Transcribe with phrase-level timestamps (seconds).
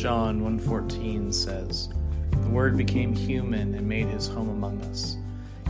[0.00, 1.90] John 1:14 says,
[2.30, 5.18] "The word became human and made his home among us.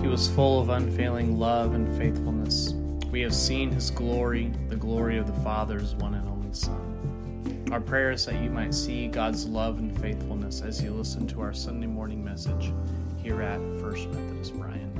[0.00, 2.72] He was full of unfailing love and faithfulness.
[3.10, 7.80] We have seen his glory, the glory of the Father's one and only Son." Our
[7.80, 11.52] prayer is that you might see God's love and faithfulness as you listen to our
[11.52, 12.72] Sunday morning message
[13.16, 14.90] here at First Methodist Bryan.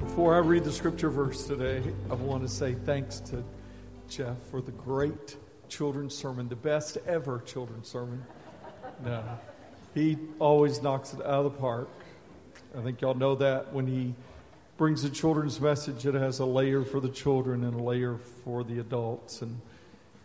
[0.00, 3.44] Before I read the scripture verse today, I want to say thanks to
[4.08, 5.36] Jeff for the great
[5.68, 8.24] children's sermon, the best ever children's sermon.
[9.04, 9.22] No,
[9.94, 11.88] he always knocks it out of the park.
[12.76, 14.14] I think y'all know that when he
[14.76, 18.64] brings a children's message, it has a layer for the children and a layer for
[18.64, 19.42] the adults.
[19.42, 19.60] And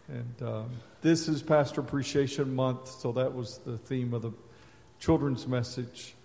[0.10, 4.32] and um, this is Pastor Appreciation Month, so that was the theme of the
[5.00, 6.16] children's message.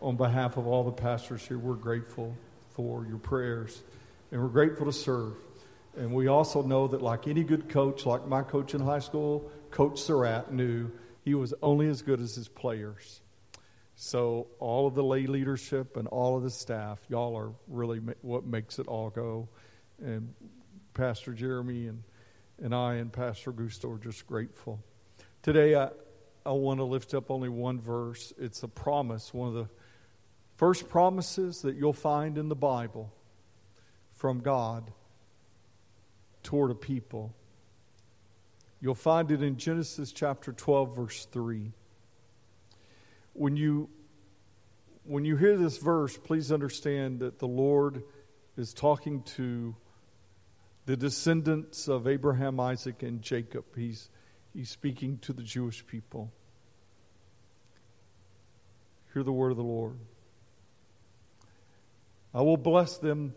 [0.00, 2.36] On behalf of all the pastors here, we're grateful
[2.70, 3.82] for your prayers.
[4.30, 5.34] And we're grateful to serve.
[5.96, 9.50] And we also know that, like any good coach, like my coach in high school,
[9.70, 10.90] Coach Surratt knew
[11.22, 13.20] he was only as good as his players.
[13.94, 18.44] So, all of the lay leadership and all of the staff, y'all are really what
[18.44, 19.48] makes it all go.
[19.98, 20.34] And
[20.92, 22.02] Pastor Jeremy and,
[22.62, 24.78] and I and Pastor Gusto are just grateful.
[25.42, 25.90] Today, I,
[26.44, 28.34] I want to lift up only one verse.
[28.38, 29.68] It's a promise, one of the
[30.56, 33.12] First promises that you'll find in the Bible
[34.14, 34.90] from God
[36.46, 37.34] toward a people.
[38.80, 41.72] You'll find it in Genesis chapter 12 verse 3.
[43.32, 43.90] When you
[45.02, 48.02] when you hear this verse, please understand that the Lord
[48.56, 49.76] is talking to
[50.84, 53.64] the descendants of Abraham, Isaac, and Jacob.
[53.76, 54.08] He's,
[54.52, 56.32] he's speaking to the Jewish people.
[59.14, 59.96] Hear the word of the Lord.
[62.34, 63.34] I will bless them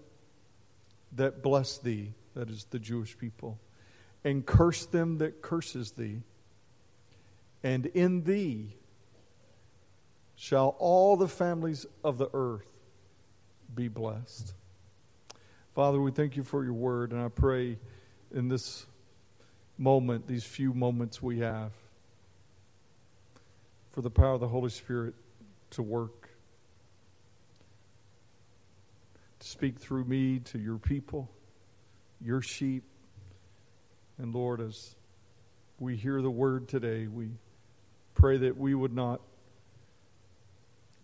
[1.13, 3.59] that bless thee, that is the Jewish people,
[4.23, 6.21] and curse them that curses thee.
[7.63, 8.77] And in thee
[10.37, 12.71] shall all the families of the earth
[13.75, 14.53] be blessed.
[15.75, 17.77] Father, we thank you for your word, and I pray
[18.33, 18.85] in this
[19.77, 21.73] moment, these few moments we have,
[23.91, 25.13] for the power of the Holy Spirit
[25.71, 26.29] to work
[29.39, 31.29] to speak through me to your people,
[32.21, 32.83] your sheep.
[34.17, 34.95] And Lord, as
[35.79, 37.29] we hear the word today, we
[38.13, 39.21] pray that we would not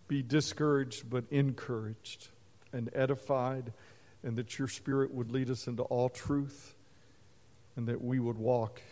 [0.08, 2.28] be discouraged, but encouraged
[2.72, 3.72] and edified,
[4.22, 6.74] and that your Spirit would lead us into all truth,
[7.76, 8.82] and that we would walk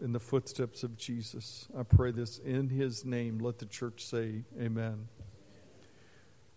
[0.00, 1.68] in the footsteps of Jesus.
[1.78, 3.38] I pray this in his name.
[3.38, 5.08] Let the church say, Amen.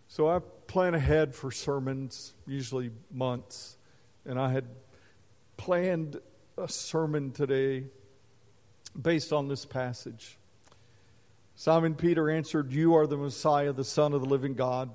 [0.07, 3.77] So I plan ahead for sermons, usually months,
[4.25, 4.65] and I had
[5.57, 6.19] planned
[6.57, 7.85] a sermon today
[8.99, 10.37] based on this passage.
[11.55, 14.89] Simon Peter answered, You are the Messiah, the Son of the living God.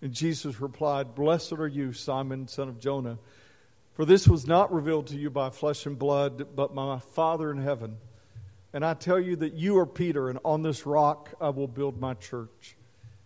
[0.00, 3.18] And Jesus replied, Blessed are you, Simon, son of Jonah,
[3.94, 7.50] for this was not revealed to you by flesh and blood, but by my Father
[7.50, 7.96] in heaven.
[8.72, 12.00] And I tell you that you are Peter, and on this rock I will build
[12.00, 12.76] my church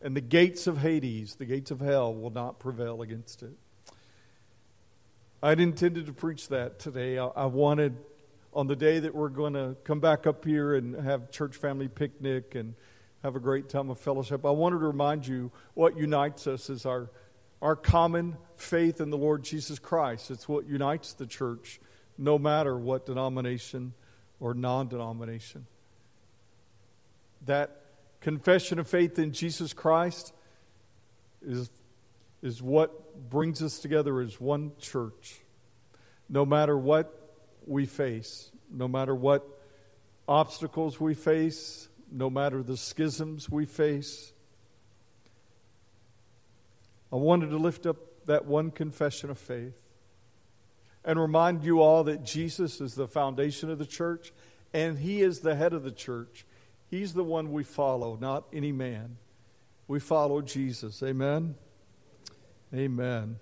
[0.01, 3.53] and the gates of Hades, the gates of hell, will not prevail against it.
[5.41, 7.17] I'd intended to preach that today.
[7.17, 7.97] I, wanted,
[8.53, 11.87] on the day that we're going to come back up here and have church family
[11.87, 12.75] picnic and
[13.23, 16.85] have a great time of fellowship, I wanted to remind you what unites us is
[16.85, 17.09] our,
[17.63, 20.33] our common faith in the Lord Jesus Christ.
[20.33, 21.79] It's what unites the church,
[22.17, 23.95] no matter what denomination
[24.41, 25.67] or non denomination.
[27.47, 27.83] That
[28.21, 30.33] confession of faith in Jesus Christ
[31.47, 31.71] is,
[32.43, 35.41] is what brings us together as one church.
[36.29, 39.47] No matter what we face, no matter what
[40.27, 44.33] obstacles we face, no matter the schisms we face,
[47.13, 47.97] I wanted to lift up
[48.27, 49.75] that one confession of faith
[51.05, 54.33] and remind you all that Jesus is the foundation of the church
[54.75, 56.45] and He is the head of the church.
[56.91, 59.17] He's the one we follow, not any man.
[59.87, 61.03] We follow Jesus.
[61.03, 61.55] Amen?
[62.75, 63.39] Amen.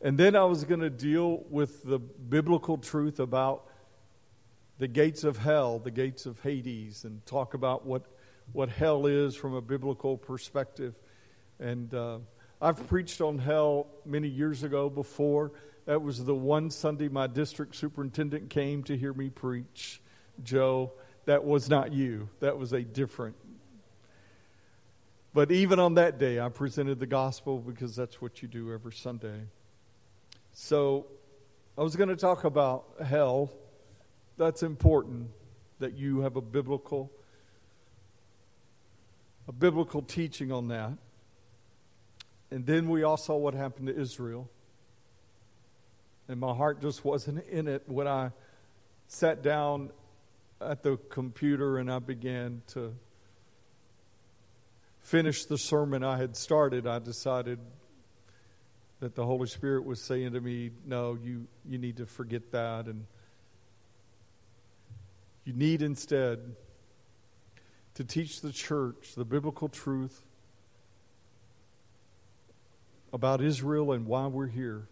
[0.00, 3.66] And then I was going to deal with the biblical truth about
[4.78, 8.06] the gates of hell, the gates of Hades, and talk about what,
[8.52, 10.94] what hell is from a biblical perspective.
[11.60, 12.18] And uh,
[12.60, 15.52] I've preached on hell many years ago before.
[15.86, 20.00] That was the one Sunday my district superintendent came to hear me preach,
[20.42, 20.92] Joe
[21.26, 22.28] that was not you.
[22.40, 23.36] That was a different.
[25.34, 28.92] But even on that day, I presented the gospel because that's what you do every
[28.92, 29.40] Sunday.
[30.52, 31.06] So
[31.76, 33.50] I was going to talk about hell.
[34.38, 35.30] That's important
[35.80, 37.10] that you have a biblical
[39.46, 40.92] a biblical teaching on that.
[42.50, 44.48] And then we all saw what happened to Israel.
[46.28, 48.30] And my heart just wasn't in it when I
[49.08, 49.90] sat down
[50.62, 52.94] at the computer and I began to
[55.04, 56.86] finish the sermon I had started.
[56.86, 57.58] I decided
[59.00, 62.86] that the Holy Spirit was saying to me, No, you, you need to forget that.
[62.86, 63.04] And
[65.44, 66.56] you need instead
[67.94, 70.22] to teach the church the biblical truth
[73.12, 74.88] about Israel and why we're here.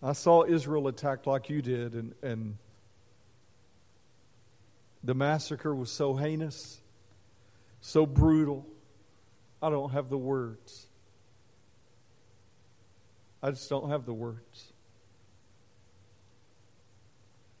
[0.00, 2.58] I saw Israel attacked like you did, and, and
[5.06, 6.80] the massacre was so heinous,
[7.80, 8.66] so brutal.
[9.62, 10.88] I don't have the words.
[13.42, 14.72] I just don't have the words.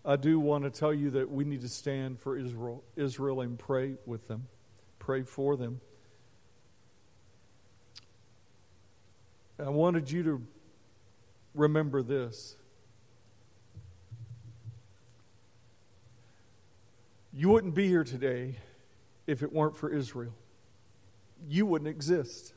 [0.04, 3.58] I do want to tell you that we need to stand for Israel, Israel and
[3.58, 4.48] pray with them,
[4.98, 5.80] pray for them.
[9.58, 10.42] I wanted you to
[11.54, 12.56] remember this.
[17.38, 18.56] You wouldn't be here today
[19.26, 20.32] if it weren't for Israel.
[21.46, 22.54] You wouldn't exist.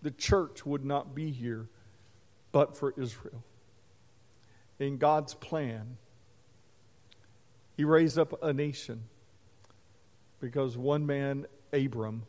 [0.00, 1.68] The church would not be here
[2.52, 3.42] but for Israel.
[4.78, 5.96] In God's plan,
[7.76, 9.02] He raised up a nation
[10.38, 12.22] because one man, Abram,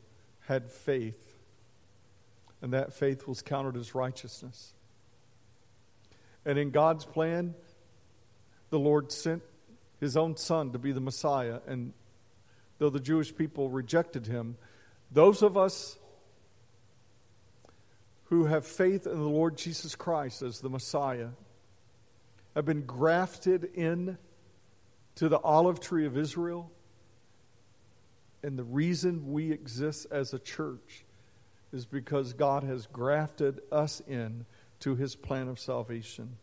[0.47, 1.37] had faith,
[2.63, 4.73] and that faith was counted as righteousness.
[6.43, 7.53] And in God's plan,
[8.71, 9.43] the Lord sent
[10.03, 11.59] his own son to be the Messiah.
[11.65, 11.93] And
[12.77, 14.57] though the Jewish people rejected him,
[15.11, 15.97] those of us
[18.25, 21.29] who have faith in the Lord Jesus Christ as the Messiah
[22.53, 24.17] have been grafted in
[25.15, 26.69] to the olive tree of Israel.
[28.43, 31.05] And the reason we exist as a church
[31.71, 34.45] is because God has grafted us in
[34.81, 36.37] to his plan of salvation.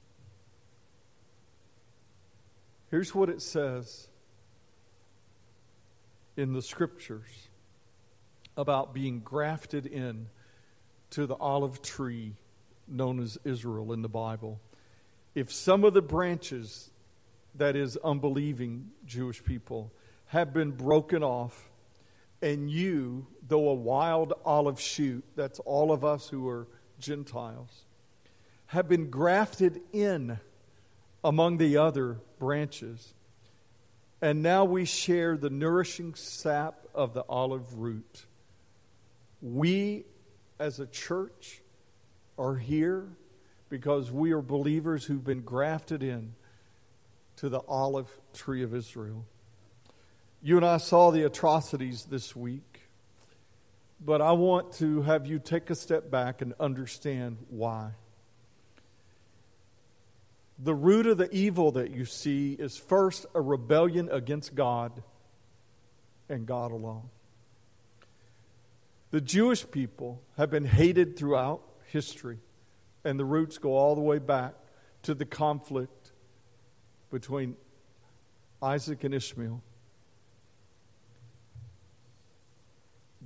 [2.91, 4.09] Here's what it says
[6.37, 7.49] in the scriptures
[8.57, 10.29] about being grafted in
[11.11, 12.35] to the olive tree
[12.89, 14.61] known as Israel in the Bible.
[15.37, 16.91] If some of the branches,
[17.55, 19.93] that is, unbelieving Jewish people,
[20.27, 21.71] have been broken off,
[22.43, 26.67] and you, though a wild olive shoot, that's all of us who are
[26.99, 27.85] Gentiles,
[28.67, 30.41] have been grafted in
[31.23, 33.15] among the other branches.
[34.21, 38.27] And now we share the nourishing sap of the olive root.
[39.41, 40.05] We,
[40.59, 41.61] as a church,
[42.37, 43.07] are here
[43.69, 46.35] because we are believers who've been grafted in
[47.37, 49.25] to the olive tree of Israel.
[50.43, 52.81] You and I saw the atrocities this week,
[54.05, 57.93] but I want to have you take a step back and understand why.
[60.63, 65.03] The root of the evil that you see is first a rebellion against God
[66.29, 67.09] and God alone.
[69.11, 72.39] The Jewish people have been hated throughout history,
[73.05, 74.55] and the roots go all the way back
[75.03, 76.13] to the conflict
[77.11, 77.57] between
[78.63, 79.63] Isaac and Ishmael.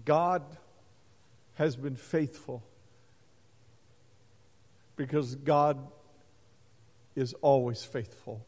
[0.05, 0.43] God
[1.55, 2.63] has been faithful
[4.97, 5.79] because God
[7.15, 8.47] is always faithful.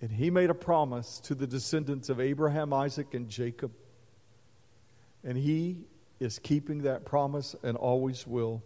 [0.00, 3.72] And he made a promise to the descendants of Abraham, Isaac, and Jacob.
[5.24, 5.84] And he
[6.20, 8.62] is keeping that promise and always will.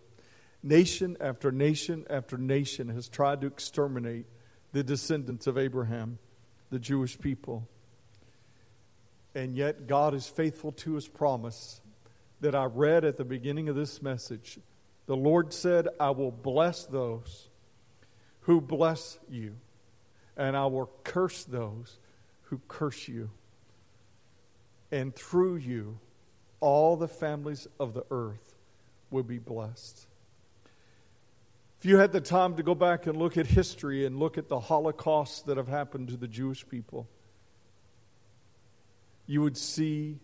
[0.62, 4.26] Nation after nation after nation has tried to exterminate
[4.72, 6.18] the descendants of Abraham,
[6.70, 7.68] the Jewish people.
[9.34, 11.80] And yet, God is faithful to his promise
[12.40, 14.58] that I read at the beginning of this message.
[15.06, 17.49] The Lord said, I will bless those
[18.40, 19.56] who bless you,
[20.36, 21.98] and I will curse those
[22.42, 23.30] who curse you.
[24.90, 25.98] And through you,
[26.60, 28.56] all the families of the earth
[29.10, 30.06] will be blessed.
[31.78, 34.48] If you had the time to go back and look at history and look at
[34.48, 37.08] the Holocausts that have happened to the Jewish people,
[39.26, 40.18] you would see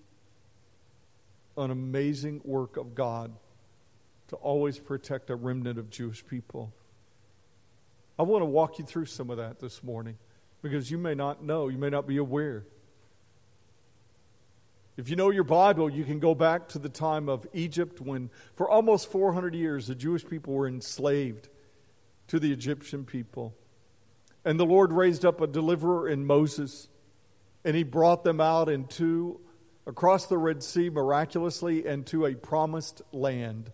[1.56, 3.32] an amazing work of God
[4.28, 6.74] to always protect a remnant of Jewish people.
[8.18, 10.16] I want to walk you through some of that this morning
[10.62, 12.64] because you may not know, you may not be aware.
[14.96, 18.30] If you know your Bible, you can go back to the time of Egypt when,
[18.54, 21.50] for almost 400 years, the Jewish people were enslaved
[22.28, 23.54] to the Egyptian people.
[24.44, 26.88] And the Lord raised up a deliverer in Moses,
[27.64, 29.40] and he brought them out into
[29.86, 33.72] across the Red Sea miraculously and to a promised land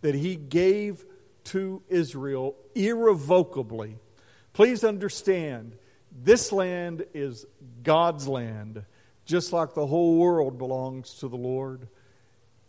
[0.00, 1.04] that he gave
[1.44, 3.96] to Israel irrevocably.
[4.52, 5.76] Please understand,
[6.10, 7.46] this land is
[7.82, 8.84] God's land
[9.24, 11.88] just like the whole world belongs to the Lord.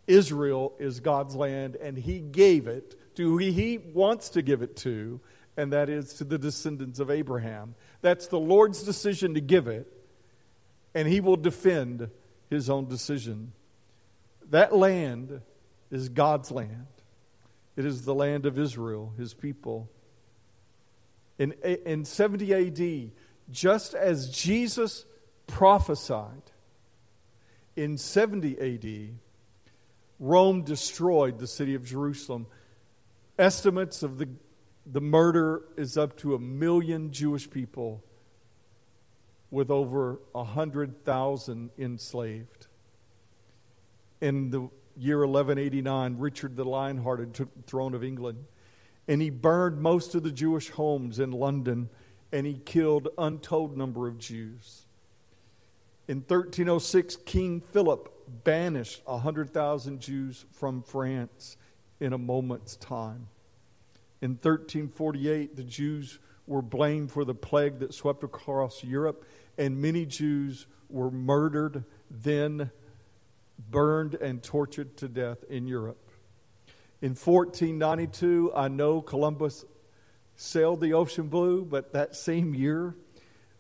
[0.08, 4.76] Israel is God's land, and He gave it to who He wants to give it
[4.78, 5.20] to,
[5.58, 7.76] and that is to the descendants of Abraham.
[8.02, 9.92] That's the Lord's decision to give it,
[10.94, 12.10] and He will defend
[12.50, 13.54] His own decision.
[14.50, 15.42] That land
[15.90, 16.88] is God's land,
[17.76, 19.90] it is the land of Israel, His people.
[21.44, 21.52] In,
[21.86, 23.12] in 70 AD,
[23.52, 25.06] just as Jesus
[25.46, 26.52] prophesied
[27.76, 29.20] in 70 AD,
[30.20, 32.48] Rome destroyed the city of Jerusalem.
[33.38, 34.30] Estimates of the,
[34.86, 38.06] the murder is up to a million Jewish people
[39.52, 42.68] with over 100,000 enslaved.
[44.22, 48.46] In the year 1189, Richard the Lionhearted took the throne of England,
[49.08, 51.90] and he burned most of the Jewish homes in London,
[52.32, 54.86] and he killed untold number of Jews.
[56.08, 61.58] In 1306, King Philip banished 100,000 Jews from France
[62.00, 63.28] in a moment's time.
[64.22, 69.26] In 1348, the Jews were blamed for the plague that swept across Europe,
[69.58, 72.72] and many Jews were murdered, then
[73.70, 76.03] burned and tortured to death in Europe.
[77.04, 79.66] In 1492, I know Columbus
[80.38, 82.96] sailed the ocean blue, but that same year,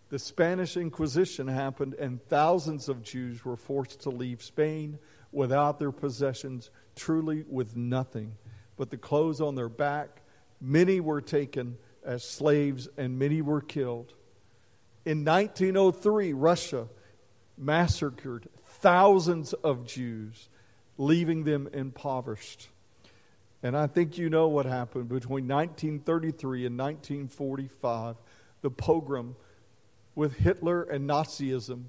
[0.08, 4.98] the Spanish Inquisition happened, and thousands of Jews were forced to leave Spain
[5.34, 8.38] without their possessions, truly with nothing
[8.78, 10.22] but the clothes on their back.
[10.62, 14.14] Many were taken as slaves, and many were killed.
[15.04, 16.88] In 1903, Russia
[17.58, 20.48] massacred thousands of Jews,
[20.98, 22.70] leaving them impoverished.
[23.63, 28.17] And I think you know what happened between 1933 and 1945
[28.62, 29.36] the pogrom
[30.15, 31.86] with Hitler and Nazism.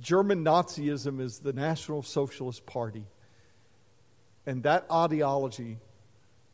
[0.00, 3.04] German Nazism is the National Socialist Party.
[4.46, 5.78] And that ideology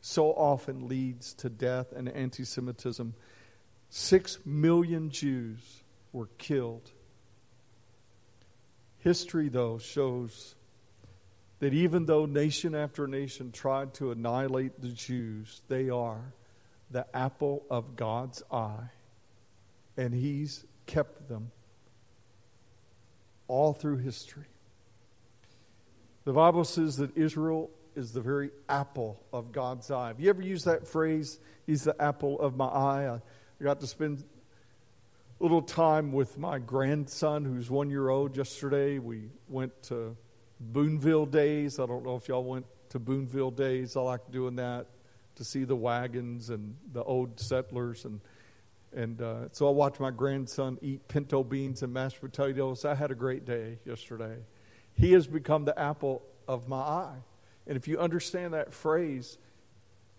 [0.01, 3.15] so often leads to death and anti Semitism.
[3.89, 6.91] Six million Jews were killed.
[8.99, 10.55] History, though, shows
[11.61, 16.35] that even though nation after nation tried to annihilate the Jews, they are
[16.91, 18.91] the apple of God's eye
[19.97, 21.51] and He's kept them
[23.49, 24.47] all through history.
[26.25, 30.09] The Bible says that Israel is the very apple of God's eye.
[30.09, 33.09] Have you ever used that phrase, He's the apple of my eye?
[33.15, 34.25] I got to spend
[35.39, 38.99] a little time with my grandson, who's one year old, yesterday.
[38.99, 40.17] We went to
[40.61, 41.79] Boonville Days.
[41.79, 43.97] I don't know if y'all went to Boonville Days.
[43.97, 44.87] I like doing that
[45.37, 48.21] to see the wagons and the old settlers and
[48.95, 52.85] and uh, so I watched my grandson eat pinto beans and mashed potatoes.
[52.85, 54.37] I had a great day yesterday.
[54.95, 57.17] He has become the apple of my eye.
[57.67, 59.39] And if you understand that phrase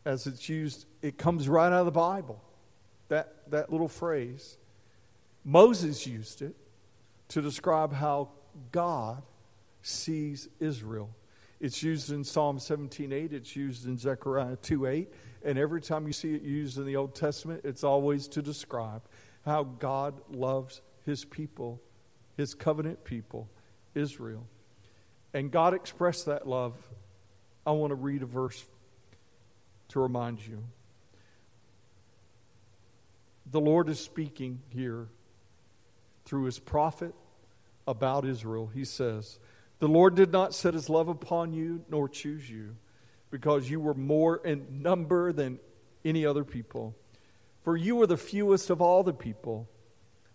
[0.04, 2.44] as it's used, it comes right out of the Bible.
[3.08, 4.58] That, that little phrase.
[5.46, 6.56] Moses used it
[7.30, 8.30] to describe how
[8.72, 9.24] God
[9.86, 11.16] sees Israel.
[11.60, 15.14] It's used in Psalm 17:8, it's used in Zechariah 2:8,
[15.44, 19.04] and every time you see it used in the Old Testament, it's always to describe
[19.44, 21.82] how God loves his people,
[22.36, 23.48] his covenant people,
[23.94, 24.48] Israel.
[25.34, 26.74] And God expressed that love.
[27.66, 28.66] I want to read a verse
[29.90, 30.64] to remind you.
[33.46, 35.10] The Lord is speaking here
[36.26, 37.14] through his prophet
[37.88, 38.68] about Israel.
[38.68, 39.40] He says,
[39.80, 42.76] The Lord did not set his love upon you nor choose you
[43.30, 45.60] because you were more in number than
[46.04, 46.96] any other people.
[47.64, 49.68] For you were the fewest of all the people.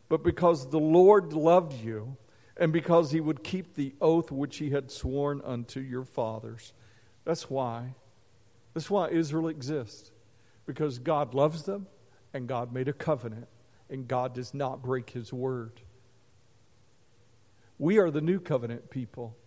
[0.09, 2.16] But because the Lord loved you,
[2.56, 6.75] and because he would keep the oath which he had sworn unto your fathers.
[7.25, 7.94] That's why.
[8.75, 10.11] That's why Israel exists.
[10.66, 11.87] Because God loves them,
[12.35, 13.49] and God made a covenant,
[13.88, 15.80] and God does not break his word.
[17.80, 19.38] We are the new covenant people.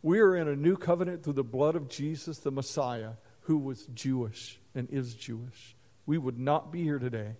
[0.00, 3.86] We are in a new covenant through the blood of Jesus, the Messiah, who was
[3.86, 5.74] Jewish and is Jewish.
[6.06, 7.32] We would not be here today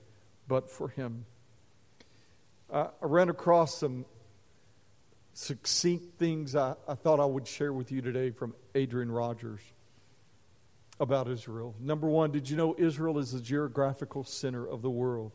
[0.48, 1.24] but for him.
[2.68, 4.06] Uh, I ran across some
[5.34, 9.60] succinct things I, I thought I would share with you today from Adrian Rogers
[10.98, 11.76] about Israel.
[11.78, 15.30] Number one, did you know Israel is the geographical center of the world?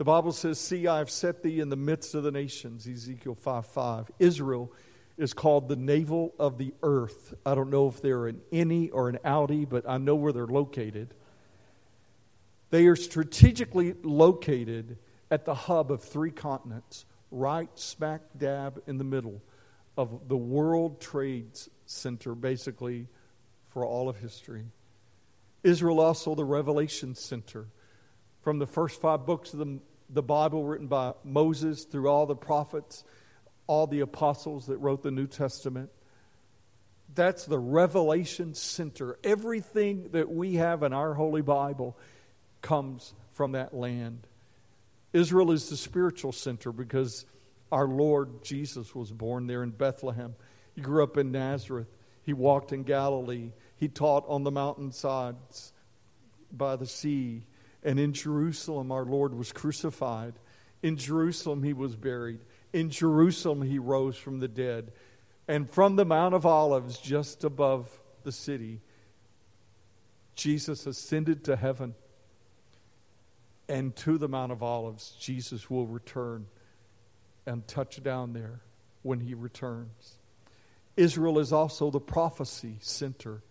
[0.00, 3.34] The Bible says, See, I have set thee in the midst of the nations, Ezekiel
[3.34, 4.10] 5 5.
[4.18, 4.72] Israel
[5.18, 7.34] is called the navel of the earth.
[7.44, 10.46] I don't know if they're an innie or an outie, but I know where they're
[10.46, 11.12] located.
[12.70, 14.96] They are strategically located
[15.30, 19.42] at the hub of three continents, right smack dab in the middle
[19.98, 21.50] of the World Trade
[21.84, 23.06] Center, basically,
[23.68, 24.64] for all of history.
[25.62, 27.66] Israel also the Revelation Center.
[28.40, 29.80] From the first five books of the,
[30.12, 33.04] the Bible written by Moses through all the prophets,
[33.66, 35.90] all the apostles that wrote the New Testament.
[37.14, 39.18] That's the Revelation Center.
[39.24, 41.96] Everything that we have in our Holy Bible
[42.62, 44.26] comes from that land.
[45.12, 47.24] Israel is the spiritual center because
[47.72, 50.34] our Lord Jesus was born there in Bethlehem.
[50.74, 51.88] He grew up in Nazareth.
[52.22, 53.52] He walked in Galilee.
[53.76, 55.72] He taught on the mountainsides
[56.52, 57.44] by the sea.
[57.82, 60.34] And in Jerusalem, our Lord was crucified.
[60.82, 62.40] In Jerusalem, he was buried.
[62.72, 64.92] In Jerusalem, he rose from the dead.
[65.48, 67.88] And from the Mount of Olives, just above
[68.22, 68.80] the city,
[70.34, 71.94] Jesus ascended to heaven.
[73.68, 76.46] And to the Mount of Olives, Jesus will return
[77.46, 78.60] and touch down there
[79.02, 80.18] when he returns.
[80.96, 83.42] Israel is also the prophecy center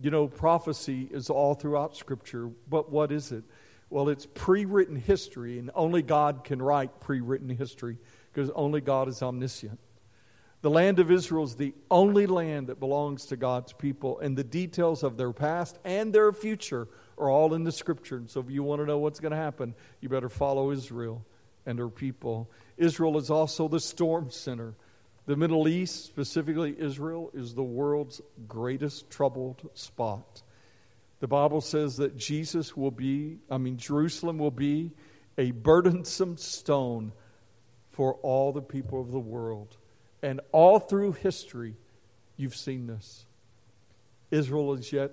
[0.00, 3.44] you know, prophecy is all throughout Scripture, but what is it?
[3.90, 7.98] Well, it's pre written history, and only God can write pre written history
[8.32, 9.78] because only God is omniscient.
[10.62, 14.42] The land of Israel is the only land that belongs to God's people, and the
[14.42, 18.16] details of their past and their future are all in the Scripture.
[18.16, 21.24] And so, if you want to know what's going to happen, you better follow Israel
[21.66, 22.50] and her people.
[22.76, 24.74] Israel is also the storm center.
[25.26, 30.42] The Middle East, specifically Israel, is the world's greatest troubled spot.
[31.20, 34.92] The Bible says that Jesus will be, I mean, Jerusalem will be
[35.38, 37.12] a burdensome stone
[37.92, 39.76] for all the people of the world.
[40.22, 41.76] And all through history,
[42.36, 43.24] you've seen this.
[44.30, 45.12] Israel is yet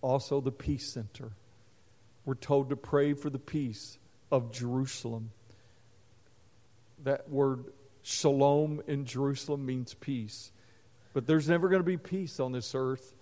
[0.00, 1.32] also the peace center.
[2.24, 3.98] We're told to pray for the peace
[4.32, 5.30] of Jerusalem.
[7.04, 7.66] That word
[8.08, 10.52] Shalom in Jerusalem means peace.
[11.12, 13.16] But there's never going to be peace on this earth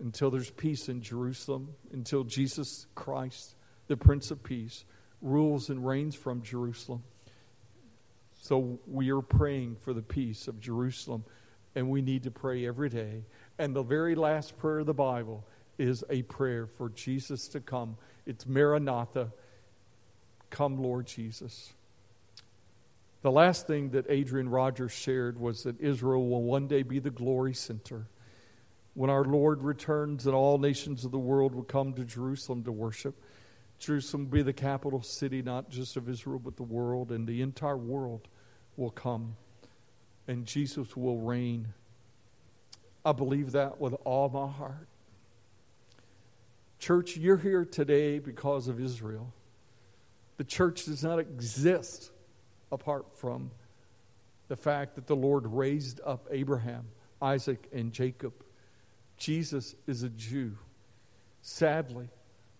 [0.00, 3.54] until there's peace in Jerusalem, until Jesus Christ,
[3.86, 4.84] the Prince of Peace,
[5.22, 7.04] rules and reigns from Jerusalem.
[8.42, 11.24] So we are praying for the peace of Jerusalem,
[11.76, 13.22] and we need to pray every day.
[13.56, 15.46] And the very last prayer of the Bible
[15.78, 17.96] is a prayer for Jesus to come.
[18.26, 19.30] It's Maranatha.
[20.50, 21.72] Come, Lord Jesus.
[23.22, 27.10] The last thing that Adrian Rogers shared was that Israel will one day be the
[27.10, 28.06] glory center.
[28.94, 32.72] When our Lord returns and all nations of the world will come to Jerusalem to
[32.72, 33.20] worship,
[33.78, 37.42] Jerusalem will be the capital city not just of Israel but the world, and the
[37.42, 38.28] entire world
[38.76, 39.36] will come,
[40.28, 41.74] and Jesus will reign.
[43.04, 44.88] I believe that with all my heart.
[46.78, 49.32] Church, you're here today because of Israel.
[50.36, 52.12] The church does not exist
[52.70, 53.50] apart from
[54.48, 56.86] the fact that the Lord raised up Abraham,
[57.20, 58.32] Isaac, and Jacob.
[59.16, 60.56] Jesus is a Jew.
[61.42, 62.08] Sadly,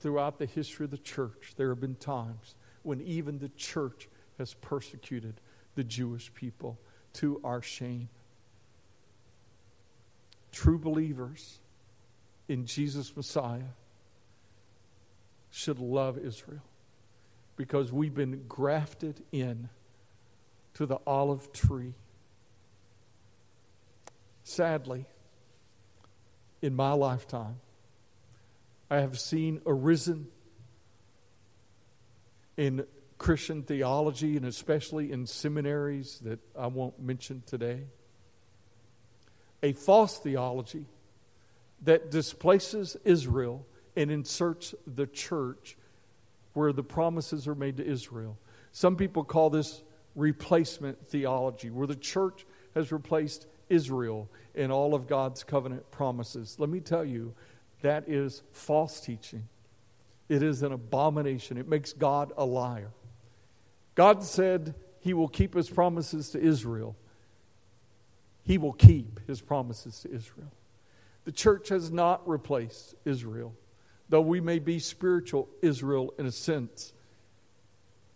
[0.00, 4.54] throughout the history of the church, there have been times when even the church has
[4.54, 5.40] persecuted
[5.74, 6.78] the Jewish people
[7.14, 8.08] to our shame.
[10.52, 11.58] True believers
[12.48, 13.74] in Jesus Messiah
[15.50, 16.62] should love Israel
[17.56, 19.68] because we've been grafted in
[20.78, 21.92] to the olive tree.
[24.44, 25.06] Sadly,
[26.62, 27.56] in my lifetime,
[28.88, 30.28] I have seen arisen
[32.56, 32.86] in
[33.18, 37.80] Christian theology and especially in seminaries that I won't mention today
[39.64, 40.86] a false theology
[41.82, 45.76] that displaces Israel and inserts the church
[46.52, 48.38] where the promises are made to Israel.
[48.70, 49.82] Some people call this
[50.14, 56.56] replacement theology, where the church has replaced Israel in all of God's covenant promises.
[56.58, 57.34] Let me tell you,
[57.82, 59.48] that is false teaching.
[60.28, 61.56] It is an abomination.
[61.56, 62.90] It makes God a liar.
[63.94, 66.96] God said he will keep his promises to Israel.
[68.44, 70.52] He will keep his promises to Israel.
[71.24, 73.54] The church has not replaced Israel,
[74.08, 76.92] though we may be spiritual Israel in a sense.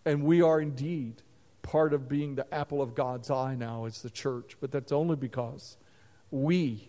[0.05, 1.23] And we are indeed
[1.63, 5.17] part of being the apple of God's eye now is the church, but that's only
[5.17, 5.77] because
[6.31, 6.89] we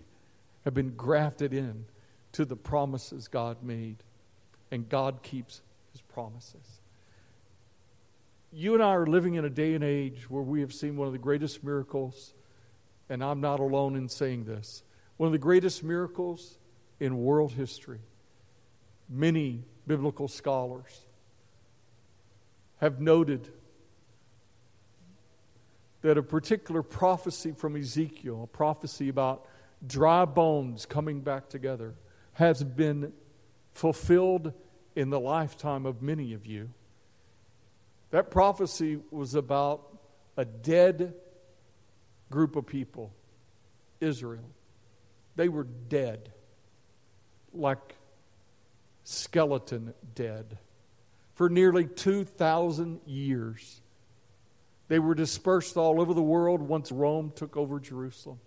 [0.66, 1.86] have been grafted in
[2.34, 3.98] to the promises God made,
[4.72, 6.82] and God keeps his promises.
[8.52, 11.08] You and I are living in a day and age where we have seen one
[11.08, 12.34] of the greatest miracles,
[13.10, 14.84] and I'm not alone in saying this.
[15.18, 16.58] One of the greatest miracles
[17.00, 18.00] in world history.
[19.10, 21.02] Many biblical scholars
[22.78, 23.50] have noted
[26.04, 29.48] that a particular prophecy from Ezekiel, a prophecy about
[29.88, 31.96] dry bones coming back together,
[32.34, 33.14] has been
[33.72, 34.54] fulfilled
[34.96, 36.70] in the lifetime of many of you.
[38.12, 39.98] That prophecy was about
[40.38, 41.16] a dead
[42.30, 43.14] group of people,
[44.02, 44.50] Israel.
[45.36, 46.32] They were dead
[47.54, 47.96] like
[49.06, 50.58] skeleton dead.
[51.34, 53.82] For nearly 2,000 years,
[54.88, 58.40] they were dispersed all over the world once Rome took over Jerusalem.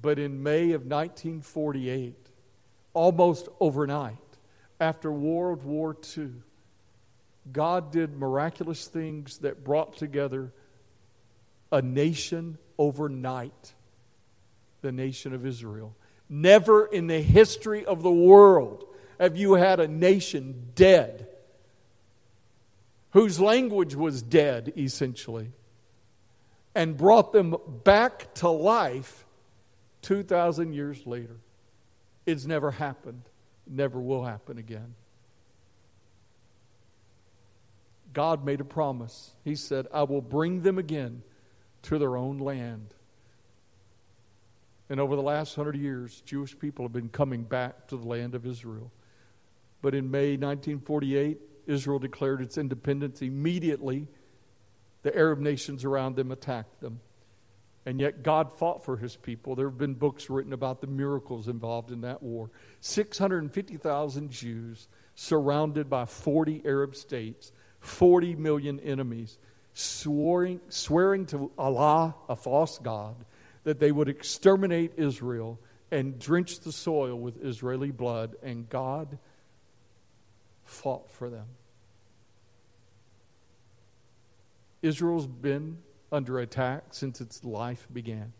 [0.00, 2.14] But in May of 1948,
[2.92, 4.16] almost overnight,
[4.78, 6.30] after World War II,
[7.52, 10.52] God did miraculous things that brought together
[11.72, 13.74] a nation overnight,
[14.82, 15.96] the nation of Israel.
[16.28, 18.84] Never in the history of the world
[19.18, 21.25] have you had a nation dead,
[23.16, 25.50] whose language was dead, essentially,
[26.74, 29.24] and brought them back to life
[30.02, 31.38] 2,000 years later.
[32.26, 33.22] It's never happened,
[33.66, 34.94] never will happen again.
[38.12, 39.30] God made a promise.
[39.44, 41.22] He said, I will bring them again
[41.84, 42.92] to their own land.
[44.90, 48.34] And over the last hundred years, Jewish people have been coming back to the land
[48.34, 48.92] of Israel.
[49.80, 53.22] But in May 1948, Israel declared its independence.
[53.22, 54.06] Immediately,
[55.02, 57.00] the Arab nations around them attacked them.
[57.84, 59.54] And yet, God fought for his people.
[59.54, 62.50] There have been books written about the miracles involved in that war.
[62.80, 69.38] 650,000 Jews surrounded by 40 Arab states, 40 million enemies,
[69.72, 73.14] swearing, swearing to Allah, a false God,
[73.62, 75.60] that they would exterminate Israel
[75.92, 79.18] and drench the soil with Israeli blood, and God
[80.66, 81.46] fought for them.
[84.82, 85.78] Israel's been
[86.12, 88.32] under attack since its life began.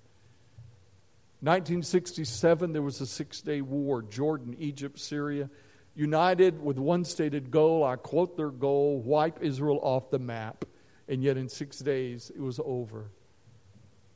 [1.41, 5.51] 1967, there was a six day war Jordan, Egypt, Syria,
[5.95, 7.85] united with one stated goal.
[7.85, 10.65] I quote their goal wipe Israel off the map.
[11.09, 13.11] And yet, in six days, it was over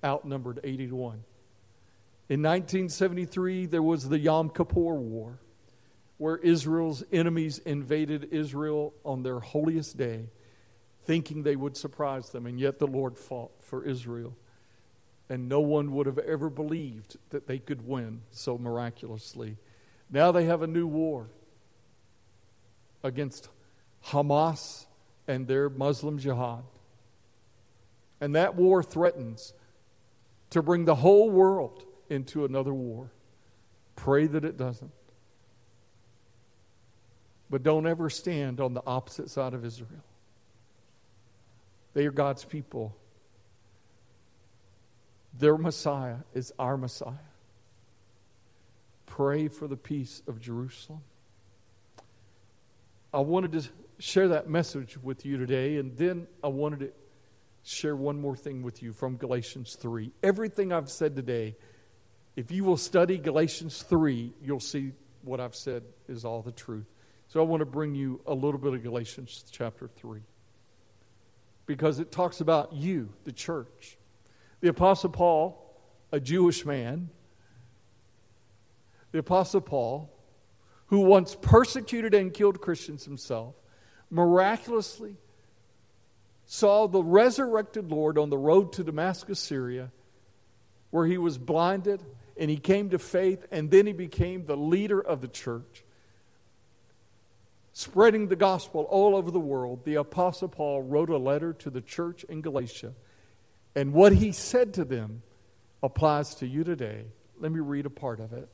[0.04, 1.24] outnumbered 80 to 1.
[2.28, 5.38] In 1973, there was the Yom Kippur War,
[6.20, 10.28] where Israel's enemies invaded Israel on their holiest day,
[11.04, 14.36] thinking they would surprise them, and yet the Lord fought for Israel.
[15.30, 19.56] And no one would have ever believed that they could win so miraculously.
[20.10, 21.30] Now they have a new war
[23.02, 23.48] against
[24.04, 24.84] Hamas
[25.26, 26.64] and their Muslim jihad.
[28.20, 29.54] And that war threatens
[30.50, 33.10] to bring the whole world into another war.
[33.96, 34.92] Pray that it doesn't.
[37.50, 40.04] But don't ever stand on the opposite side of Israel.
[41.92, 42.96] They are God's people.
[45.38, 47.12] Their Messiah is our Messiah.
[49.06, 51.00] Pray for the peace of Jerusalem.
[53.12, 56.90] I wanted to share that message with you today, and then I wanted to
[57.64, 60.12] share one more thing with you from Galatians 3.
[60.22, 61.56] Everything I've said today,
[62.36, 66.86] if you will study Galatians 3, you'll see what I've said is all the truth.
[67.30, 70.20] So I want to bring you a little bit of Galatians chapter 3
[71.64, 73.96] because it talks about you, the church.
[74.60, 77.08] The Apostle Paul, a Jewish man,
[79.12, 80.12] the Apostle Paul,
[80.86, 83.54] who once persecuted and killed Christians himself,
[84.10, 85.16] miraculously
[86.46, 89.92] saw the resurrected Lord on the road to Damascus, Syria,
[90.90, 92.02] where he was blinded
[92.36, 95.84] and he came to faith, and then he became the leader of the church,
[97.72, 99.84] spreading the gospel all over the world.
[99.84, 102.92] The Apostle Paul wrote a letter to the church in Galatia,
[103.74, 105.22] and what he said to them
[105.82, 107.04] applies to you today.
[107.38, 108.48] Let me read a part of it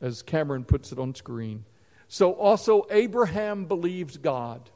[0.00, 1.64] as Cameron puts it on screen.
[2.06, 4.70] So also Abraham believed God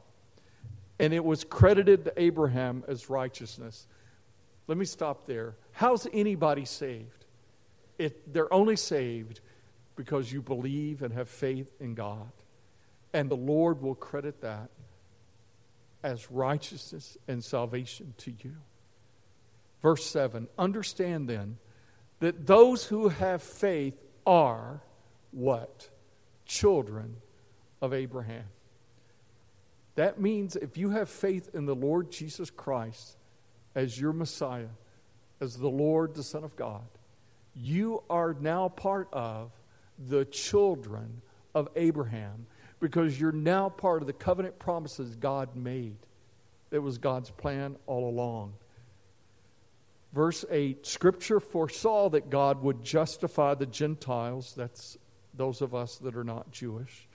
[0.99, 3.87] and it was credited to Abraham as righteousness.
[4.67, 5.55] Let me stop there.
[5.71, 7.25] How's anybody saved?
[7.97, 9.41] It, they're only saved
[9.95, 12.31] because you believe and have faith in God.
[13.13, 14.69] And the Lord will credit that
[16.03, 18.55] as righteousness and salvation to you.
[19.81, 21.57] Verse 7 Understand then
[22.19, 24.81] that those who have faith are
[25.31, 25.89] what?
[26.45, 27.17] Children
[27.81, 28.45] of Abraham.
[29.95, 33.17] That means if you have faith in the Lord Jesus Christ
[33.75, 34.69] as your Messiah,
[35.39, 36.87] as the Lord, the Son of God,
[37.55, 39.51] you are now part of
[39.99, 41.21] the children
[41.53, 42.47] of Abraham
[42.79, 45.97] because you're now part of the covenant promises God made.
[46.71, 48.53] It was God's plan all along.
[50.13, 54.97] Verse 8 Scripture foresaw that God would justify the Gentiles, that's
[55.33, 57.07] those of us that are not Jewish,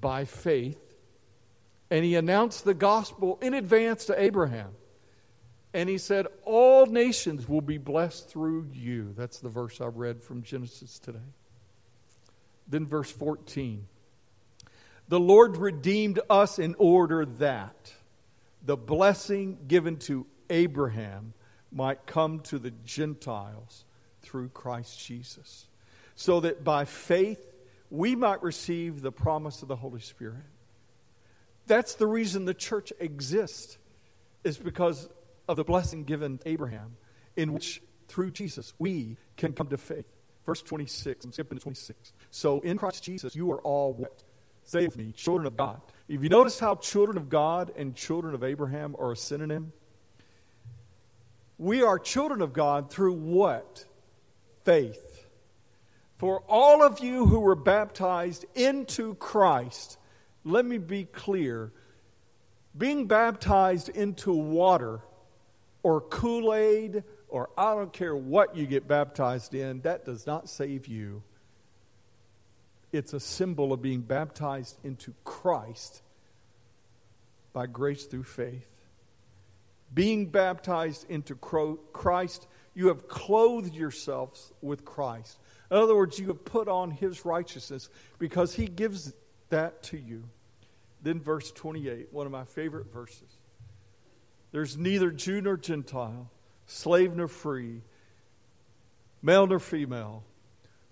[0.00, 0.80] by faith.
[1.90, 4.70] And he announced the gospel in advance to Abraham.
[5.72, 9.12] And he said, All nations will be blessed through you.
[9.16, 11.18] That's the verse I read from Genesis today.
[12.66, 13.86] Then, verse 14
[15.08, 17.92] The Lord redeemed us in order that
[18.62, 21.34] the blessing given to Abraham
[21.70, 23.84] might come to the Gentiles
[24.22, 25.66] through Christ Jesus,
[26.14, 27.52] so that by faith
[27.90, 30.42] we might receive the promise of the Holy Spirit.
[31.66, 33.78] That's the reason the church exists,
[34.42, 35.08] is because
[35.46, 36.96] of the blessing given to Abraham,
[37.36, 40.06] in which through Jesus we can come to faith.
[40.46, 42.12] Verse 26, I'm skipping to 26.
[42.30, 44.23] So in Christ Jesus, you are all what?
[44.72, 45.80] With me, children of God.
[46.08, 49.72] If you notice how children of God and children of Abraham are a synonym,
[51.58, 53.84] we are children of God through what?
[54.64, 55.26] Faith.
[56.18, 59.98] For all of you who were baptized into Christ,
[60.44, 61.72] let me be clear
[62.76, 65.00] being baptized into water
[65.82, 70.48] or Kool Aid or I don't care what you get baptized in, that does not
[70.48, 71.22] save you.
[72.94, 76.00] It's a symbol of being baptized into Christ
[77.52, 78.68] by grace through faith.
[79.92, 85.40] Being baptized into Christ, you have clothed yourselves with Christ.
[85.72, 89.12] In other words, you have put on his righteousness because he gives
[89.48, 90.22] that to you.
[91.02, 93.38] Then, verse 28, one of my favorite verses.
[94.52, 96.30] There's neither Jew nor Gentile,
[96.66, 97.82] slave nor free,
[99.20, 100.22] male nor female,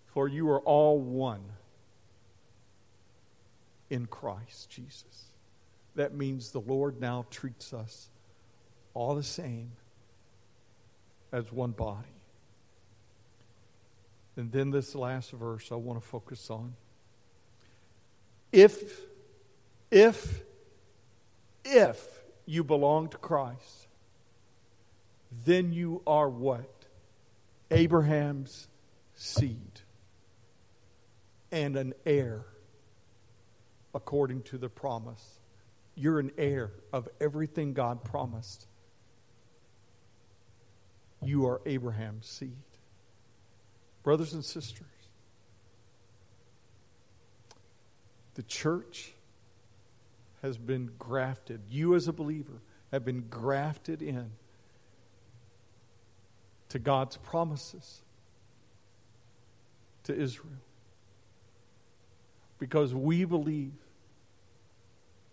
[0.06, 1.44] for you are all one
[3.92, 5.26] in Christ Jesus.
[5.96, 8.08] That means the Lord now treats us
[8.94, 9.72] all the same
[11.30, 12.08] as one body.
[14.34, 16.74] And then this last verse I want to focus on.
[18.50, 19.02] If,
[19.90, 20.40] if,
[21.62, 23.88] if you belong to Christ,
[25.44, 26.86] then you are what?
[27.70, 28.68] Abraham's
[29.14, 29.82] seed
[31.50, 32.46] and an heir
[33.94, 35.40] according to the promise.
[35.94, 38.66] You're an heir of everything God promised.
[41.22, 42.56] You are Abraham's seed.
[44.02, 44.86] Brothers and sisters,
[48.34, 49.12] the church
[50.42, 51.60] has been grafted.
[51.70, 54.32] You, as a believer, have been grafted in
[56.70, 58.02] to God's promises
[60.04, 60.58] to Israel.
[62.62, 63.72] Because we believe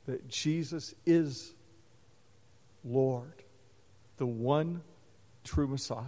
[0.07, 1.53] that Jesus is
[2.83, 3.43] Lord,
[4.17, 4.81] the one
[5.43, 6.05] true Messiah.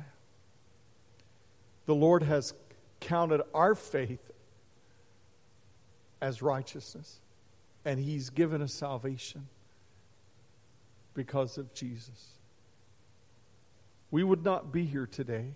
[1.86, 2.56] The Lord has
[3.02, 4.32] counted our faith
[6.20, 7.20] as righteousness,
[7.86, 9.48] and He's given us salvation
[11.14, 12.30] because of Jesus.
[14.10, 15.54] We would not be here today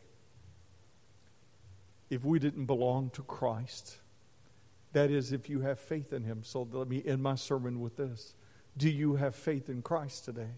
[2.12, 3.97] if we didn't belong to Christ.
[4.95, 6.43] That is, if you have faith in Him.
[6.45, 8.34] So let me end my sermon with this
[8.77, 10.51] Do you have faith in Christ today?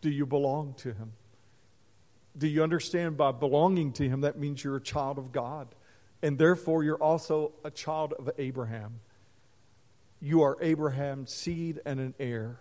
[0.00, 1.12] Do you belong to Him?
[2.36, 5.68] Do you understand by belonging to Him, that means you're a child of God.
[6.22, 8.98] And therefore, you're also a child of Abraham.
[10.20, 12.58] You are Abraham's seed and an heir.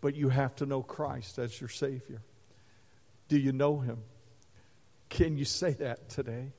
[0.00, 2.22] But you have to know Christ as your Savior.
[3.28, 3.98] Do you know Him?
[5.10, 6.52] Can you say that today?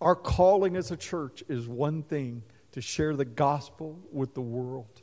[0.00, 5.02] Our calling as a church is one thing to share the gospel with the world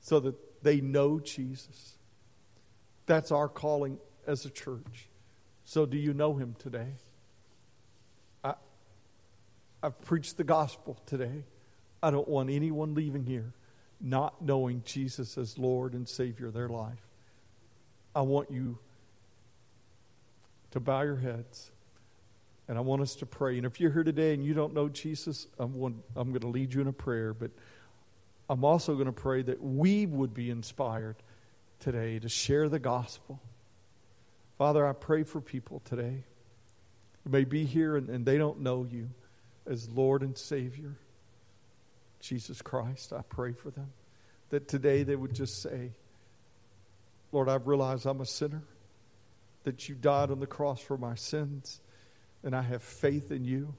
[0.00, 1.98] so that they know Jesus.
[3.06, 5.08] That's our calling as a church.
[5.64, 6.92] So, do you know him today?
[8.44, 8.54] I,
[9.82, 11.44] I've preached the gospel today.
[12.02, 13.52] I don't want anyone leaving here
[14.00, 17.06] not knowing Jesus as Lord and Savior of their life.
[18.14, 18.78] I want you
[20.70, 21.70] to bow your heads
[22.68, 23.56] and I want us to pray.
[23.56, 26.48] And if you're here today and you don't know Jesus, I'm going, I'm going to
[26.48, 27.50] lead you in a prayer, but
[28.48, 31.16] I'm also going to pray that we would be inspired
[31.80, 33.40] today to share the gospel.
[34.58, 36.24] Father, I pray for people today
[37.24, 39.10] who may be here and, and they don't know you
[39.66, 40.96] as Lord and Savior.
[42.20, 43.92] Jesus Christ, I pray for them
[44.50, 45.92] that today they would just say,
[47.32, 48.62] Lord, I've realized I'm a sinner,
[49.64, 51.80] that you died on the cross for my sins,
[52.46, 53.74] and I have faith in you,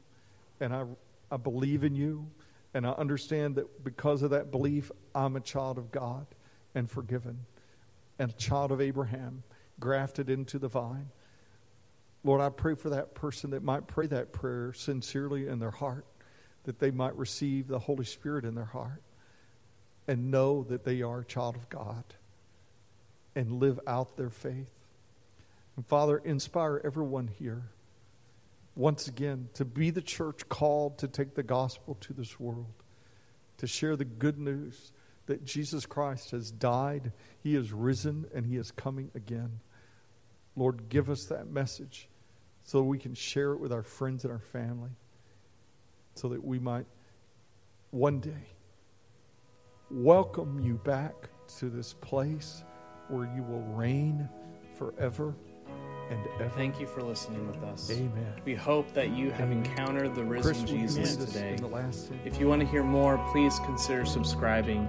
[0.60, 0.84] and I,
[1.32, 2.30] I believe in you,
[2.73, 6.27] and I understand that because of that belief, I'm a child of God
[6.75, 7.45] and forgiven,
[8.19, 9.43] and a child of Abraham,
[9.80, 11.10] grafted into the vine.
[12.25, 16.06] Lord, I pray for that person that might pray that prayer sincerely in their heart,
[16.65, 19.01] that they might receive the Holy Spirit in their heart
[20.10, 22.03] and know that they are a child of God
[23.34, 24.71] and live out their faith.
[25.77, 27.69] And Father, inspire everyone here
[28.78, 32.84] once again to be the church called to take the gospel to this world,
[33.58, 34.92] to share the good news
[35.26, 37.12] that Jesus Christ has died,
[37.42, 39.60] He has risen, and He is coming again.
[40.56, 42.08] Lord, give us that message
[42.63, 44.92] so we can share it with our friends and our family,
[46.13, 46.86] so that we might
[47.90, 48.54] one day
[49.90, 51.16] welcome you back
[51.58, 52.63] to this place
[53.08, 54.30] where you will reign
[54.78, 55.34] forever
[56.10, 56.50] and ever.
[56.50, 57.89] Thank you for listening with us.
[57.91, 58.34] Amen.
[58.46, 59.65] We hope that you have Amen.
[59.65, 61.52] encountered the risen you Jesus today.
[61.52, 62.12] in the last?
[62.26, 64.88] If you want to hear more, please consider subscribing.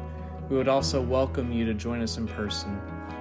[0.49, 2.81] We would also welcome you to join us in person.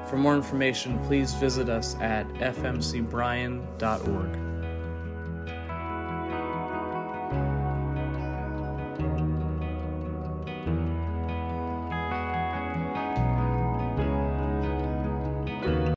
[0.10, 4.47] For more information, please visit us at fmcbryan.org.